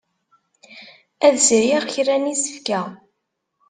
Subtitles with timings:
[1.27, 2.81] Ad sriɣ kra n yisefka.